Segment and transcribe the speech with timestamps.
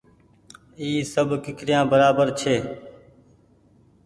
[0.79, 2.55] اي سب ڪيکريآن برابر ڇي۔